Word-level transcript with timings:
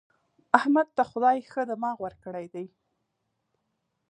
احمد 0.57 0.87
ته 0.95 1.03
خدای 1.11 1.37
ښه 1.51 1.61
دماغ 1.69 1.97
ورکړی 2.01 2.45
دی. 2.53 2.65